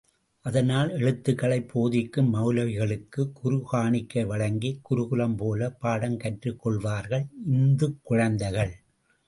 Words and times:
அதனால், 0.41 0.89
எழுத்துக்களைப் 0.89 1.67
போதிக்கும் 1.67 2.33
மெளலவிகளுக்கு 2.33 3.31
குரு 3.33 3.61
காணிக்கை 3.65 4.25
வழங்கிக் 4.25 4.79
குருகுலம் 4.81 5.35
போல 5.35 5.69
பாடம் 5.69 6.17
கற்றுக் 6.17 6.61
கொள்வார்கள் 6.61 7.25
இந்துக் 7.51 7.99
குழந்தைகள். 8.03 8.73